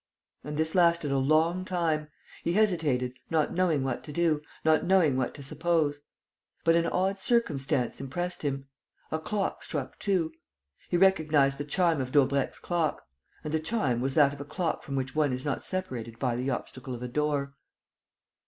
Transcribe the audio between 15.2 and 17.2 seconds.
is not separated by the obstacle of a